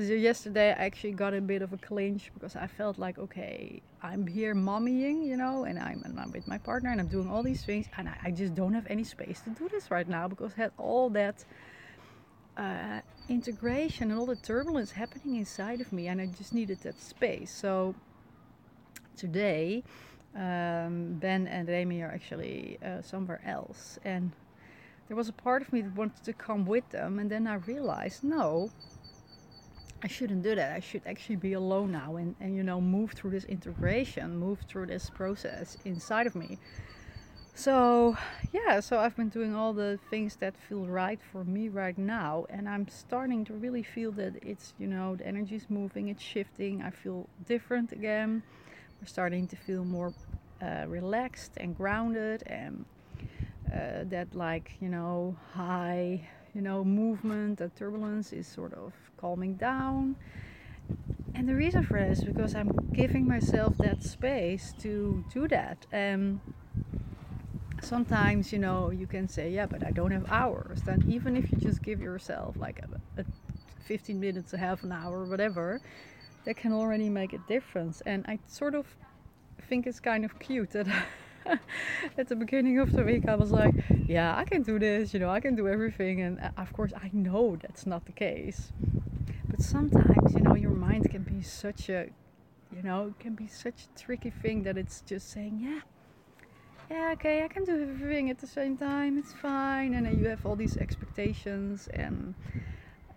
yesterday 0.01 0.69
I 0.69 0.85
actually 0.85 1.13
got 1.13 1.33
a 1.33 1.41
bit 1.41 1.61
of 1.61 1.73
a 1.73 1.77
clinch 1.77 2.31
because 2.33 2.55
I 2.55 2.67
felt 2.67 2.97
like 2.97 3.17
okay 3.17 3.81
I'm 4.01 4.27
here 4.27 4.53
mommying 4.53 5.25
you 5.25 5.37
know 5.37 5.63
and 5.63 5.79
I'm, 5.79 6.01
and 6.05 6.19
I'm 6.19 6.31
with 6.31 6.47
my 6.47 6.57
partner 6.57 6.91
and 6.91 6.99
I'm 6.99 7.07
doing 7.07 7.29
all 7.29 7.43
these 7.43 7.63
things 7.63 7.87
and 7.97 8.07
I, 8.09 8.17
I, 8.25 8.31
just 8.31 8.53
don't 8.55 8.73
have 8.73 8.85
any 8.89 9.03
space 9.03 9.41
to 9.41 9.49
do 9.51 9.67
this 9.69 9.89
right 9.91 10.07
now 10.07 10.27
because 10.27 10.53
I 10.57 10.61
had 10.61 10.71
all 10.77 11.09
that 11.11 11.43
uh, 12.57 13.01
integration 13.29 14.11
and 14.11 14.19
all 14.19 14.25
the 14.25 14.35
turbulence 14.35 14.91
happening 14.91 15.35
inside 15.35 15.81
of 15.81 15.91
me 15.91 16.07
and 16.07 16.21
I 16.21 16.27
just 16.27 16.53
needed 16.53 16.79
that 16.81 16.99
space. 17.01 17.51
So 17.51 17.95
today 19.15 19.83
um, 20.35 21.13
Ben 21.19 21.47
and 21.47 21.67
Remy 21.67 22.01
are 22.01 22.11
actually 22.11 22.77
uh, 22.85 23.01
somewhere 23.01 23.41
else 23.45 23.99
and 24.05 24.31
there 25.07 25.15
was 25.15 25.29
a 25.29 25.33
part 25.33 25.61
of 25.61 25.71
me 25.71 25.81
that 25.81 25.95
wanted 25.95 26.23
to 26.25 26.33
come 26.33 26.65
with 26.65 26.89
them, 26.89 27.17
and 27.17 27.29
then 27.29 27.47
I 27.47 27.55
realized 27.55 28.23
no, 28.23 28.71
I 30.03 30.07
shouldn't 30.07 30.43
do 30.43 30.53
that. 30.55 30.73
I 30.75 30.79
should 30.79 31.05
actually 31.07 31.37
be 31.37 31.53
alone 31.53 31.91
now 31.91 32.15
and, 32.17 32.35
and 32.39 32.55
you 32.55 32.63
know 32.63 32.79
move 32.79 33.11
through 33.13 33.31
this 33.31 33.45
integration, 33.45 34.37
move 34.37 34.59
through 34.67 34.87
this 34.87 35.09
process 35.09 35.75
inside 35.83 36.27
of 36.27 36.35
me. 36.35 36.59
so 37.53 38.15
yeah 38.53 38.79
so 38.79 38.99
i've 38.99 39.15
been 39.15 39.29
doing 39.29 39.55
all 39.55 39.73
the 39.73 39.99
things 40.09 40.37
that 40.37 40.55
feel 40.57 40.85
right 40.87 41.21
for 41.31 41.43
me 41.43 41.69
right 41.69 41.97
now 41.97 42.45
and 42.49 42.69
i'm 42.69 42.87
starting 42.87 43.43
to 43.45 43.53
really 43.53 43.81
feel 43.83 44.11
that 44.11 44.33
it's 44.41 44.73
you 44.77 44.87
know 44.87 45.15
the 45.15 45.25
energy 45.25 45.55
is 45.55 45.67
moving 45.69 46.07
it's 46.07 46.21
shifting 46.23 46.81
i 46.81 46.91
feel 46.91 47.29
different 47.43 47.91
again 47.91 48.43
we're 49.01 49.07
starting 49.07 49.47
to 49.47 49.55
feel 49.55 49.83
more 49.85 50.13
uh, 50.61 50.85
relaxed 50.87 51.53
and 51.57 51.75
grounded 51.75 52.43
and 52.47 52.85
uh, 53.71 54.03
that 54.05 54.33
like 54.33 54.71
you 54.79 54.89
know 54.89 55.37
high 55.53 56.27
you 56.57 56.63
know 56.63 56.83
movement 56.83 57.59
that 57.59 57.75
turbulence 57.75 58.33
is 58.33 58.47
sort 58.47 58.73
of 58.73 58.91
calming 59.15 59.53
down. 59.57 60.15
And 61.35 61.47
the 61.47 61.53
reason 61.53 61.83
for 61.83 61.99
that 61.99 62.09
is 62.09 62.23
because 62.23 62.55
i'm 62.55 62.73
giving 62.93 63.27
myself 63.27 63.79
that 63.79 64.03
space 64.03 64.73
to 64.79 65.23
do 65.31 65.47
that. 65.49 65.85
And 65.91 66.41
sometimes 67.79 68.51
you 68.51 68.57
know 68.57 68.89
you 68.89 69.05
can 69.05 69.27
say 69.27 69.51
yeah 69.51 69.67
but 69.67 69.85
i 69.85 69.91
don't 69.91 70.09
have 70.11 70.25
hours. 70.29 70.81
Then 70.81 71.03
even 71.07 71.37
if 71.37 71.51
you 71.51 71.59
just 71.59 71.83
give 71.83 72.01
yourself 72.01 72.57
like 72.57 72.81
a, 72.85 73.21
a 73.21 73.25
15 73.85 74.19
minutes 74.19 74.51
a 74.53 74.57
half 74.57 74.83
an 74.83 74.91
hour 74.91 75.25
whatever 75.25 75.79
that 76.45 76.57
can 76.57 76.73
already 76.73 77.07
make 77.07 77.33
a 77.33 77.41
difference. 77.47 78.01
And 78.01 78.25
i 78.27 78.39
sort 78.47 78.73
of 78.73 78.87
think 79.69 79.85
it's 79.85 79.99
kind 79.99 80.25
of 80.25 80.39
cute 80.39 80.71
that 80.71 80.87
at 82.17 82.27
the 82.27 82.35
beginning 82.35 82.79
of 82.79 82.91
the 82.91 83.03
week 83.03 83.27
i 83.27 83.35
was 83.35 83.51
like 83.51 83.73
yeah 84.07 84.35
i 84.37 84.43
can 84.43 84.61
do 84.61 84.79
this 84.79 85.13
you 85.13 85.19
know 85.19 85.29
i 85.29 85.39
can 85.39 85.55
do 85.55 85.67
everything 85.67 86.21
and 86.21 86.39
uh, 86.39 86.49
of 86.57 86.71
course 86.73 86.91
i 87.01 87.09
know 87.13 87.57
that's 87.61 87.85
not 87.85 88.05
the 88.05 88.11
case 88.11 88.71
but 89.49 89.61
sometimes 89.61 90.33
you 90.33 90.41
know 90.41 90.55
your 90.55 90.71
mind 90.71 91.09
can 91.09 91.23
be 91.23 91.41
such 91.41 91.89
a 91.89 92.09
you 92.71 92.81
know 92.83 93.13
can 93.19 93.33
be 93.35 93.47
such 93.47 93.85
a 93.85 93.99
tricky 93.99 94.29
thing 94.29 94.63
that 94.63 94.77
it's 94.77 95.01
just 95.01 95.29
saying 95.31 95.59
yeah 95.61 95.81
yeah, 96.89 97.11
okay, 97.13 97.43
I 97.43 97.49
can 97.49 97.65
do 97.65 97.81
everything 97.81 98.29
at 98.29 98.39
the 98.39 98.47
same 98.47 98.77
time. 98.77 99.17
It's 99.17 99.33
fine. 99.33 99.93
And 99.93 100.05
then 100.05 100.17
you 100.19 100.27
have 100.29 100.45
all 100.45 100.55
these 100.55 100.77
expectations, 100.77 101.89
and 101.93 102.33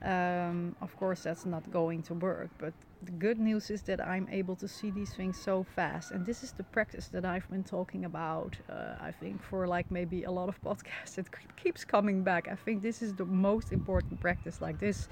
um, 0.02 0.74
of 0.80 0.96
course, 0.96 1.22
that's 1.22 1.46
not 1.46 1.70
going 1.70 2.02
to 2.04 2.14
work. 2.14 2.50
But 2.58 2.72
the 3.02 3.12
good 3.12 3.38
news 3.38 3.70
is 3.70 3.82
that 3.82 4.06
I'm 4.06 4.28
able 4.30 4.56
to 4.56 4.68
see 4.68 4.90
these 4.90 5.14
things 5.14 5.40
so 5.40 5.62
fast. 5.62 6.10
And 6.10 6.26
this 6.26 6.42
is 6.42 6.52
the 6.52 6.64
practice 6.64 7.08
that 7.08 7.24
I've 7.24 7.48
been 7.50 7.64
talking 7.64 8.04
about, 8.04 8.56
uh, 8.68 8.96
I 9.00 9.10
think, 9.10 9.42
for 9.42 9.66
like 9.66 9.90
maybe 9.90 10.24
a 10.24 10.30
lot 10.30 10.48
of 10.48 10.60
podcasts. 10.64 11.16
It 11.18 11.28
keeps 11.56 11.84
coming 11.84 12.22
back. 12.22 12.48
I 12.48 12.56
think 12.56 12.82
this 12.82 13.02
is 13.02 13.14
the 13.14 13.24
most 13.24 13.72
important 13.72 14.20
practice, 14.20 14.60
like 14.60 14.78
this. 14.78 15.08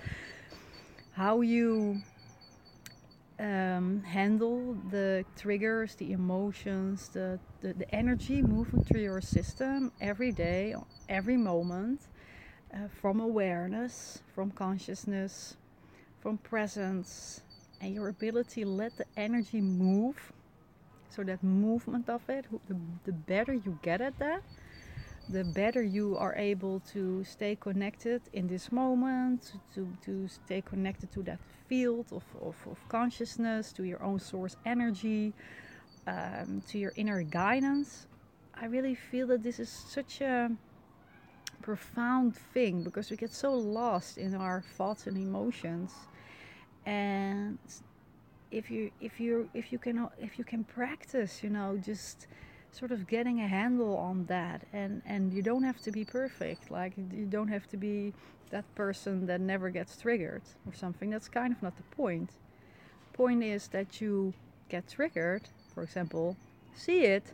How 1.12 1.40
you 1.40 2.02
um, 3.40 4.02
handle 4.02 4.76
the 4.90 5.24
triggers, 5.36 5.94
the 5.94 6.12
emotions, 6.12 7.08
the, 7.08 7.38
the, 7.60 7.72
the, 7.72 7.94
energy 7.94 8.42
moving 8.42 8.82
through 8.82 9.02
your 9.02 9.20
system 9.20 9.92
every 10.00 10.32
day, 10.32 10.74
every 11.08 11.36
moment, 11.36 12.00
uh, 12.74 12.88
from 13.00 13.20
awareness, 13.20 14.22
from 14.34 14.50
consciousness, 14.50 15.56
from 16.20 16.38
presence, 16.38 17.42
and 17.80 17.94
your 17.94 18.08
ability 18.08 18.64
let 18.64 18.96
the 18.96 19.04
energy 19.16 19.60
move. 19.60 20.32
So, 21.10 21.22
that 21.24 21.42
movement 21.42 22.08
of 22.08 22.28
it, 22.28 22.44
the, 22.68 22.76
the 23.04 23.12
better 23.12 23.54
you 23.54 23.78
get 23.82 24.00
at 24.00 24.18
that, 24.18 24.42
the 25.28 25.44
better 25.44 25.82
you 25.82 26.16
are 26.16 26.34
able 26.36 26.80
to 26.92 27.24
stay 27.24 27.56
connected 27.56 28.22
in 28.32 28.46
this 28.46 28.70
moment, 28.70 29.52
to, 29.74 29.88
to 30.04 30.28
stay 30.28 30.60
connected 30.60 31.10
to 31.12 31.22
that 31.24 31.38
field 31.68 32.06
of, 32.12 32.24
of, 32.40 32.56
of 32.70 32.88
consciousness, 32.88 33.72
to 33.72 33.84
your 33.84 34.02
own 34.02 34.18
source 34.18 34.56
energy, 34.64 35.32
um, 36.06 36.62
to 36.68 36.78
your 36.78 36.92
inner 36.96 37.22
guidance. 37.22 38.06
I 38.54 38.66
really 38.66 38.94
feel 38.94 39.26
that 39.28 39.42
this 39.42 39.58
is 39.58 39.68
such 39.68 40.20
a 40.20 40.50
profound 41.62 42.36
thing 42.36 42.82
because 42.82 43.10
we 43.10 43.16
get 43.16 43.32
so 43.32 43.52
lost 43.54 44.18
in 44.18 44.34
our 44.34 44.62
thoughts 44.76 45.06
and 45.06 45.16
emotions 45.16 45.92
and 46.86 47.58
if 48.50 48.70
you 48.70 48.90
if 49.00 49.20
you 49.20 49.48
if 49.54 49.72
you 49.72 49.78
can 49.78 50.08
if 50.18 50.38
you 50.38 50.44
can 50.44 50.64
practice 50.64 51.42
you 51.42 51.50
know 51.50 51.76
just 51.76 52.26
sort 52.70 52.92
of 52.92 53.06
getting 53.06 53.40
a 53.40 53.48
handle 53.48 53.96
on 53.96 54.26
that. 54.26 54.66
And 54.72 55.02
and 55.06 55.32
you 55.32 55.42
don't 55.42 55.62
have 55.62 55.80
to 55.82 55.90
be 55.90 56.04
perfect. 56.04 56.70
Like 56.70 56.94
you 56.96 57.26
don't 57.26 57.48
have 57.48 57.66
to 57.68 57.76
be 57.76 58.14
that 58.50 58.64
person 58.74 59.26
that 59.26 59.40
never 59.40 59.70
gets 59.70 59.96
triggered 59.96 60.42
or 60.66 60.72
something. 60.72 61.10
That's 61.10 61.28
kind 61.28 61.52
of 61.52 61.62
not 61.62 61.76
the 61.76 61.82
point. 61.96 62.30
Point 63.12 63.42
is 63.42 63.68
that 63.68 64.00
you 64.00 64.34
get 64.68 64.86
triggered 64.86 65.48
for 65.72 65.82
example 65.82 66.36
see 66.74 67.04
it 67.04 67.32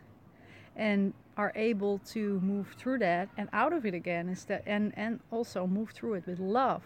and 0.73 1.13
are 1.35 1.51
able 1.53 1.99
to 1.99 2.39
move 2.39 2.73
through 2.77 2.97
that 2.97 3.27
and 3.37 3.49
out 3.51 3.73
of 3.73 3.85
it 3.85 3.93
again 3.93 4.29
instead 4.29 4.63
and 4.65 4.93
and 4.95 5.19
also 5.31 5.67
move 5.67 5.89
through 5.89 6.13
it 6.13 6.25
with 6.25 6.39
love 6.39 6.81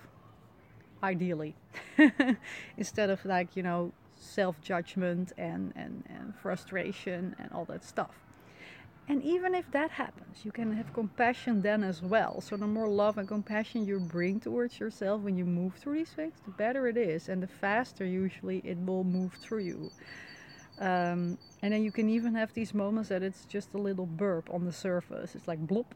ideally 1.03 1.55
instead 2.77 3.09
of 3.09 3.23
like 3.25 3.55
you 3.55 3.63
know 3.63 3.91
self-judgment 4.19 5.31
and, 5.37 5.71
and 5.75 6.03
and 6.09 6.33
frustration 6.35 7.35
and 7.39 7.51
all 7.51 7.65
that 7.65 7.83
stuff 7.83 8.15
and 9.09 9.23
even 9.23 9.55
if 9.55 9.69
that 9.71 9.89
happens, 9.89 10.45
you 10.45 10.51
can 10.51 10.71
have 10.73 10.93
compassion 10.93 11.63
then 11.63 11.83
as 11.83 12.03
well. 12.03 12.41
So 12.41 12.55
the 12.55 12.67
more 12.67 12.87
love 12.87 13.17
and 13.17 13.27
compassion 13.27 13.87
you 13.87 13.99
bring 13.99 14.39
towards 14.39 14.79
yourself 14.79 15.23
when 15.23 15.35
you 15.35 15.45
move 15.45 15.73
through 15.73 15.95
these 15.95 16.11
things, 16.11 16.35
the 16.45 16.51
better 16.51 16.87
it 16.87 16.95
is, 16.95 17.27
and 17.27 17.41
the 17.41 17.47
faster 17.47 18.05
usually 18.05 18.59
it 18.63 18.77
will 18.77 19.03
move 19.03 19.33
through 19.33 19.63
you. 19.63 19.91
Um, 20.79 21.39
and 21.63 21.73
then 21.73 21.83
you 21.83 21.91
can 21.91 22.07
even 22.07 22.35
have 22.35 22.53
these 22.53 22.75
moments 22.75 23.09
that 23.09 23.23
it's 23.23 23.45
just 23.45 23.73
a 23.73 23.77
little 23.77 24.05
burp 24.05 24.47
on 24.53 24.63
the 24.63 24.71
surface. 24.71 25.33
It's 25.33 25.47
like 25.47 25.65
blop. 25.65 25.87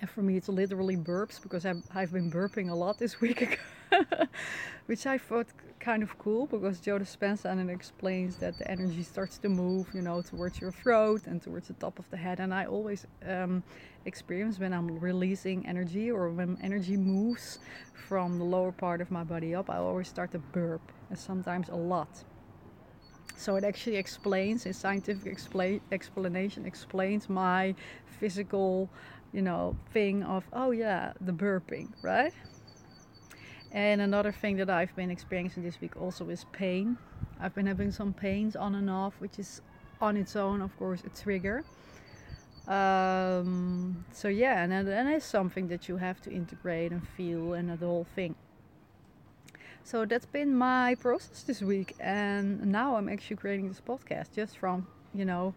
And 0.00 0.10
for 0.10 0.20
me, 0.20 0.36
it's 0.36 0.48
literally 0.48 0.96
burps 0.96 1.40
because 1.40 1.64
I've, 1.64 1.82
I've 1.94 2.12
been 2.12 2.28
burping 2.28 2.70
a 2.70 2.74
lot 2.74 2.98
this 2.98 3.20
week, 3.20 3.60
which 4.86 5.06
I 5.06 5.18
thought 5.18 5.46
kind 5.80 6.02
of 6.02 6.18
cool 6.18 6.46
because 6.46 6.80
Joe 6.80 6.98
Dispenza 6.98 7.46
and 7.46 7.68
it 7.68 7.72
explains 7.72 8.36
that 8.36 8.58
the 8.58 8.70
energy 8.70 9.02
starts 9.02 9.38
to 9.38 9.48
move, 9.48 9.88
you 9.94 10.02
know, 10.02 10.22
towards 10.22 10.60
your 10.60 10.72
throat 10.72 11.22
and 11.26 11.42
towards 11.42 11.68
the 11.68 11.74
top 11.74 11.98
of 11.98 12.08
the 12.10 12.16
head. 12.16 12.40
And 12.40 12.52
I 12.54 12.66
always 12.66 13.06
um, 13.26 13.62
experience 14.04 14.58
when 14.58 14.72
I'm 14.72 14.98
releasing 14.98 15.66
energy 15.66 16.10
or 16.10 16.30
when 16.30 16.58
energy 16.62 16.96
moves 16.96 17.58
from 17.92 18.38
the 18.38 18.44
lower 18.44 18.72
part 18.72 19.00
of 19.00 19.10
my 19.10 19.24
body 19.24 19.54
up, 19.54 19.68
I 19.70 19.76
always 19.76 20.08
start 20.08 20.32
to 20.32 20.38
burp, 20.38 20.82
and 21.10 21.18
sometimes 21.18 21.68
a 21.68 21.76
lot. 21.76 22.24
So 23.36 23.56
it 23.56 23.64
actually 23.64 23.96
explains, 23.96 24.64
in 24.64 24.72
scientific 24.72 25.26
explain, 25.26 25.80
explanation, 25.90 26.64
explains 26.64 27.28
my 27.28 27.74
physical, 28.06 28.88
you 29.32 29.42
know, 29.42 29.76
thing 29.92 30.22
of, 30.22 30.44
oh 30.52 30.70
yeah, 30.70 31.12
the 31.20 31.32
burping, 31.32 31.88
right? 32.00 32.32
And 33.74 34.00
another 34.00 34.30
thing 34.30 34.56
that 34.58 34.70
I've 34.70 34.94
been 34.94 35.10
experiencing 35.10 35.64
this 35.64 35.80
week 35.80 36.00
also 36.00 36.28
is 36.28 36.46
pain. 36.52 36.96
I've 37.40 37.56
been 37.56 37.66
having 37.66 37.90
some 37.90 38.12
pains 38.12 38.54
on 38.54 38.76
and 38.76 38.88
off, 38.88 39.14
which 39.18 39.36
is 39.40 39.60
on 40.00 40.16
its 40.16 40.36
own, 40.36 40.62
of 40.62 40.76
course, 40.78 41.02
a 41.04 41.08
trigger. 41.08 41.64
Um, 42.68 44.04
so 44.12 44.28
yeah, 44.28 44.62
and 44.62 44.86
that 44.86 45.06
is 45.06 45.24
something 45.24 45.66
that 45.68 45.88
you 45.88 45.96
have 45.96 46.22
to 46.22 46.30
integrate 46.30 46.92
and 46.92 47.04
feel 47.04 47.52
and 47.52 47.68
the 47.68 47.84
whole 47.84 48.06
thing. 48.14 48.36
So 49.82 50.06
that's 50.06 50.24
been 50.24 50.56
my 50.56 50.94
process 50.94 51.42
this 51.42 51.60
week, 51.60 51.94
and 51.98 52.64
now 52.66 52.96
I'm 52.96 53.08
actually 53.08 53.36
creating 53.36 53.68
this 53.68 53.82
podcast 53.86 54.32
just 54.34 54.56
from 54.56 54.86
you 55.12 55.24
know 55.24 55.52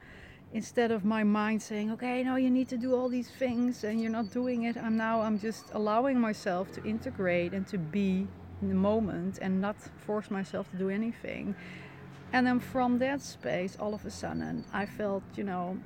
instead 0.54 0.92
of 0.92 1.04
my 1.04 1.24
mind 1.24 1.62
saying 1.62 1.92
okay 1.92 2.24
no 2.24 2.36
you 2.36 2.50
need 2.50 2.70
to 2.70 2.78
do 2.78 2.96
all 2.96 3.10
these 3.10 3.30
things 3.30 3.84
and 3.84 4.02
you're 4.02 4.12
not 4.12 4.32
doing 4.32 4.64
it 4.64 4.78
i'm 4.78 4.96
now 4.96 5.22
i'm 5.22 5.38
just 5.38 5.66
allowing 5.74 6.20
myself 6.20 6.72
to 6.72 6.84
integrate 6.84 7.54
and 7.54 7.68
to 7.68 7.78
be 7.78 8.28
in 8.62 8.70
the 8.70 8.76
moment 8.76 9.38
and 9.42 9.62
not 9.62 9.76
force 10.06 10.32
myself 10.32 10.70
to 10.72 10.78
do 10.78 10.90
anything. 10.90 11.56
And 12.34 12.46
then 12.46 12.60
from 12.60 13.00
that 13.00 13.22
space 13.22 13.78
all 13.80 13.94
of 13.94 14.06
a 14.06 14.12
sudden 14.12 14.66
i 14.74 14.86
felt 14.86 15.24
you 15.36 15.44
know 15.44 15.78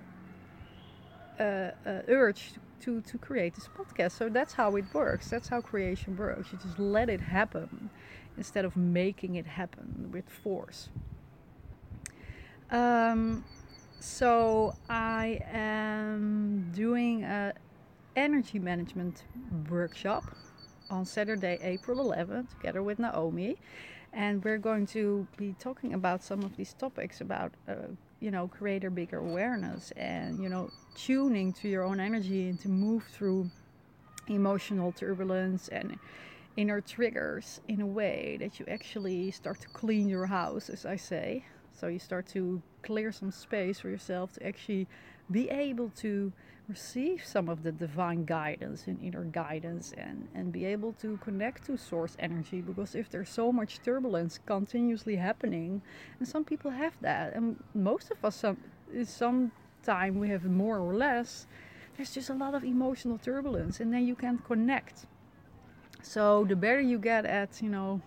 uh, 1.40 1.72
uh, 1.86 2.02
urge 2.08 2.54
to, 2.82 3.02
to 3.02 3.18
create 3.18 3.56
this 3.56 3.68
podcast. 3.68 4.12
So 4.12 4.30
that's 4.30 4.54
how 4.54 4.76
it 4.76 4.86
works. 4.94 5.30
That's 5.30 5.48
how 5.50 5.62
creation 5.62 6.16
works. 6.16 6.52
You 6.52 6.58
just 6.58 6.80
let 6.80 7.10
it 7.10 7.22
happen 7.22 7.90
instead 8.38 8.66
of 8.66 8.76
making 8.76 9.36
it 9.36 9.46
happen 9.46 10.10
with 10.12 10.30
force. 10.30 10.90
Um, 12.72 13.44
so 14.02 14.74
I 14.90 15.40
am 15.52 16.72
doing 16.74 17.24
a 17.24 17.54
energy 18.16 18.58
management 18.58 19.24
workshop 19.70 20.24
on 20.90 21.06
Saturday, 21.06 21.60
April 21.62 22.04
11th, 22.04 22.50
together 22.50 22.82
with 22.82 22.98
Naomi, 22.98 23.58
and 24.12 24.44
we're 24.44 24.58
going 24.58 24.88
to 24.88 25.28
be 25.38 25.56
talking 25.60 25.94
about 25.94 26.24
some 26.24 26.42
of 26.42 26.58
these 26.58 26.74
topics 26.74 27.22
about, 27.22 27.54
uh, 27.68 27.74
you 28.20 28.32
know, 28.32 28.48
create 28.48 28.84
bigger 28.96 29.20
awareness 29.20 29.92
and 29.96 30.42
you 30.42 30.50
know, 30.50 30.72
tuning 30.96 31.54
to 31.54 31.70
your 31.70 31.84
own 31.84 32.00
energy 32.00 32.50
and 32.50 32.60
to 32.60 32.70
move 32.70 33.04
through 33.04 33.52
emotional 34.28 34.92
turbulence 34.92 35.68
and 35.68 35.98
inner 36.58 36.82
triggers 36.82 37.62
in 37.68 37.82
a 37.82 37.88
way 37.88 38.36
that 38.40 38.60
you 38.60 38.66
actually 38.68 39.30
start 39.30 39.62
to 39.62 39.68
clean 39.70 40.10
your 40.10 40.26
house, 40.26 40.70
as 40.70 40.88
I 40.88 40.96
say. 40.96 41.46
So 41.82 41.88
you 41.88 41.98
start 41.98 42.28
to 42.28 42.62
clear 42.84 43.12
some 43.12 43.32
space 43.32 43.80
for 43.80 43.90
yourself 43.90 44.34
to 44.34 44.46
actually 44.46 44.88
be 45.32 45.50
able 45.50 45.90
to 45.98 46.32
receive 46.70 47.26
some 47.26 47.50
of 47.50 47.64
the 47.64 47.72
divine 47.72 48.24
guidance 48.24 48.86
and 48.86 49.02
inner 49.02 49.24
guidance 49.24 49.92
and, 49.98 50.28
and 50.36 50.52
be 50.52 50.64
able 50.64 50.94
to 51.02 51.18
connect 51.24 51.66
to 51.66 51.78
source 51.78 52.16
energy. 52.20 52.62
Because 52.62 52.94
if 52.94 53.10
there's 53.10 53.32
so 53.32 53.52
much 53.52 53.82
turbulence 53.82 54.40
continuously 54.46 55.16
happening 55.16 55.82
and 56.20 56.28
some 56.28 56.44
people 56.44 56.70
have 56.70 56.94
that 57.02 57.34
and 57.34 57.58
most 57.74 58.12
of 58.12 58.24
us 58.24 58.36
some 58.36 58.58
some 59.04 59.52
time 59.82 60.20
we 60.20 60.30
have 60.30 60.46
more 60.46 60.78
or 60.78 60.94
less 60.94 61.48
there's 61.98 62.14
just 62.14 62.30
a 62.30 62.36
lot 62.36 62.54
of 62.54 62.64
emotional 62.64 63.18
turbulence 63.18 63.80
and 63.80 63.92
then 63.92 64.06
you 64.06 64.14
can't 64.14 64.46
connect. 64.46 65.08
So 66.04 66.46
the 66.48 66.56
better 66.56 66.80
you 66.80 67.00
get 67.00 67.26
at 67.26 67.60
you 67.60 67.70
know 67.70 68.02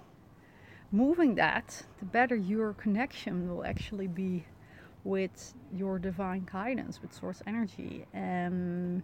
moving 0.94 1.34
that 1.34 1.82
the 1.98 2.04
better 2.04 2.36
your 2.36 2.72
connection 2.74 3.48
will 3.48 3.64
actually 3.64 4.06
be 4.06 4.44
with 5.02 5.52
your 5.72 5.98
divine 5.98 6.46
guidance, 6.50 7.02
with 7.02 7.12
source 7.12 7.42
energy. 7.48 8.06
And 8.14 9.02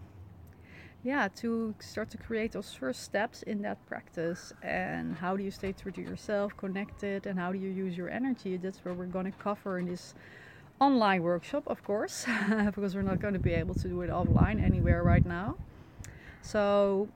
yeah, 1.02 1.26
to 1.36 1.74
start 1.80 2.08
to 2.10 2.16
create 2.16 2.52
those 2.52 2.72
first 2.72 3.02
steps 3.02 3.42
in 3.42 3.62
that 3.62 3.84
practice 3.86 4.52
and 4.62 5.16
how 5.16 5.36
do 5.36 5.42
you 5.42 5.50
stay 5.50 5.72
true 5.72 5.90
to 5.90 6.00
yourself, 6.00 6.56
connected, 6.56 7.26
and 7.26 7.36
how 7.36 7.50
do 7.50 7.58
you 7.58 7.70
use 7.70 7.96
your 7.96 8.08
energy? 8.08 8.56
That's 8.56 8.78
what 8.84 8.94
we're 8.94 9.06
going 9.06 9.30
to 9.30 9.38
cover 9.38 9.78
in 9.78 9.86
this 9.86 10.14
online 10.80 11.24
workshop, 11.24 11.64
of 11.66 11.82
course, 11.82 12.24
because 12.66 12.94
we're 12.94 13.02
not 13.02 13.20
going 13.20 13.34
to 13.34 13.40
be 13.40 13.52
able 13.52 13.74
to 13.74 13.88
do 13.88 14.00
it 14.02 14.10
offline 14.10 14.62
anywhere 14.62 15.02
right 15.02 15.26
now. 15.26 15.56
So, 16.42 17.08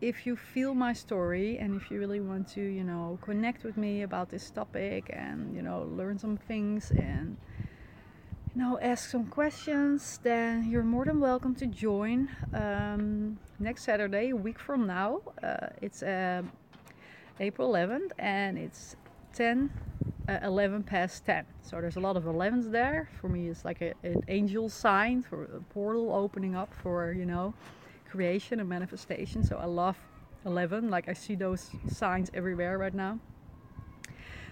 if 0.00 0.26
you 0.26 0.36
feel 0.36 0.74
my 0.74 0.92
story 0.92 1.58
and 1.58 1.80
if 1.80 1.90
you 1.90 1.98
really 1.98 2.20
want 2.20 2.48
to, 2.48 2.60
you 2.60 2.84
know, 2.84 3.18
connect 3.22 3.64
with 3.64 3.76
me 3.76 4.02
about 4.02 4.28
this 4.28 4.50
topic 4.50 5.10
and, 5.10 5.54
you 5.54 5.62
know, 5.62 5.88
learn 5.96 6.18
some 6.18 6.36
things 6.36 6.90
and 6.90 7.36
now 8.54 8.78
ask 8.82 9.10
some 9.10 9.26
questions, 9.26 10.20
then 10.22 10.70
you're 10.70 10.82
more 10.82 11.06
than 11.06 11.18
welcome 11.20 11.54
to 11.54 11.66
join 11.66 12.28
um, 12.52 13.38
next 13.58 13.84
Saturday, 13.84 14.30
a 14.30 14.36
week 14.36 14.58
from 14.58 14.86
now. 14.86 15.20
Uh, 15.42 15.68
it's 15.80 16.02
uh, 16.02 16.42
April 17.40 17.72
11th 17.72 18.10
and 18.18 18.58
it's 18.58 18.96
10, 19.32 19.70
uh, 20.28 20.38
11 20.42 20.82
past 20.82 21.24
10. 21.24 21.46
So 21.62 21.80
there's 21.80 21.96
a 21.96 22.00
lot 22.00 22.18
of 22.18 22.24
11s 22.24 22.70
there. 22.70 23.08
For 23.18 23.28
me, 23.28 23.48
it's 23.48 23.64
like 23.64 23.80
a, 23.80 23.94
an 24.02 24.22
angel 24.28 24.68
sign 24.68 25.22
for 25.22 25.44
a 25.44 25.60
portal 25.72 26.12
opening 26.14 26.54
up 26.54 26.72
for, 26.82 27.12
you 27.12 27.24
know, 27.24 27.54
creation 28.10 28.60
and 28.60 28.68
manifestation. 28.68 29.44
So 29.44 29.56
I 29.56 29.66
love 29.66 29.96
11. 30.44 30.90
Like 30.90 31.08
I 31.08 31.12
see 31.12 31.34
those 31.34 31.70
signs 31.88 32.30
everywhere 32.34 32.78
right 32.78 32.94
now. 32.94 33.18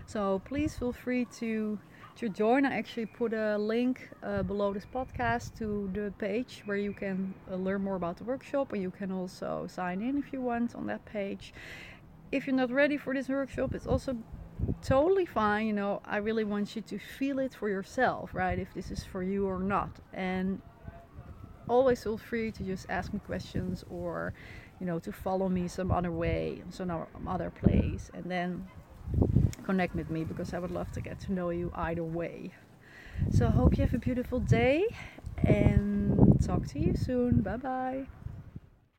So 0.07 0.43
please 0.45 0.77
feel 0.77 0.93
free 0.93 1.25
to 1.39 1.79
to 2.17 2.29
join, 2.29 2.65
I 2.65 2.77
actually 2.77 3.07
put 3.07 3.33
a 3.33 3.59
link 3.59 4.09
uh, 4.23 4.45
below 4.45 4.73
this 4.73 4.87
podcast 4.87 5.59
to 5.59 5.91
the 5.93 6.13
page 6.19 6.63
where 6.65 6.77
you 6.77 6.93
can 6.93 7.35
uh, 7.51 7.57
learn 7.57 7.83
more 7.83 7.97
about 7.97 8.19
the 8.19 8.25
workshop 8.25 8.73
and 8.73 8.81
you 8.81 8.93
can 8.93 9.11
also 9.11 9.67
sign 9.69 10.01
in 10.01 10.19
if 10.19 10.33
you 10.33 10.41
want 10.41 10.77
on 10.77 10.87
that 10.87 11.05
page. 11.07 11.53
If 12.31 12.47
you're 12.47 12.55
not 12.55 12.71
ready 12.71 12.97
for 12.97 13.15
this 13.15 13.29
workshop, 13.29 13.75
it's 13.75 13.87
also 13.87 14.17
totally 14.81 15.27
fine. 15.27 15.67
You 15.67 15.73
know, 15.73 16.03
I 16.05 16.19
really 16.19 16.45
want 16.45 16.77
you 16.77 16.83
to 16.83 16.99
feel 16.99 17.41
it 17.41 17.53
for 17.53 17.69
yourself, 17.69 18.33
right? 18.33 18.61
If 18.61 18.73
this 18.75 18.93
is 18.93 19.03
for 19.03 19.25
you 19.25 19.47
or 19.49 19.59
not. 19.59 19.91
And 20.13 20.63
always 21.69 22.03
feel 22.03 22.19
free 22.19 22.53
to 22.53 22.65
just 22.65 22.87
ask 22.89 23.13
me 23.13 23.21
questions 23.21 23.85
or, 23.89 24.33
you 24.81 24.87
know, 24.87 24.99
to 25.01 25.13
follow 25.13 25.49
me 25.49 25.69
some 25.69 25.91
other 25.91 26.11
way, 26.11 26.63
some 26.71 27.07
other 27.27 27.51
place. 27.51 28.11
And 28.15 28.31
then 28.31 28.69
connect 29.65 29.95
with 29.95 30.11
me 30.11 30.25
because 30.25 30.53
I 30.55 30.59
would 30.59 30.71
love 30.71 30.91
to 30.93 31.01
get 31.01 31.19
to 31.21 31.33
know 31.33 31.51
you 31.51 31.71
either 31.75 32.05
way. 32.05 32.53
So 33.31 33.47
I 33.47 33.51
hope 33.51 33.79
you 33.79 33.85
have 33.85 33.95
a 33.95 33.99
beautiful 33.99 34.41
day 34.41 34.85
and 35.45 36.41
talk 36.45 36.67
to 36.69 36.79
you 36.79 36.95
soon. 36.97 37.43
Bye 37.43 37.57
bye. 37.57 38.24